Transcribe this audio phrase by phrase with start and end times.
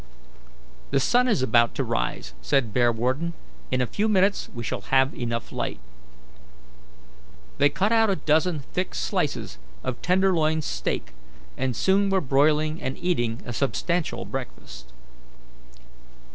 [0.89, 3.33] "The sun is about to rise," said Bearwarden;
[3.69, 5.77] "in a few minutes we shall have enough light."
[7.59, 11.13] They cut out a dozen thick slices of tenderloin steak,
[11.55, 14.91] and soon were broiling and eating a substantial breakfast.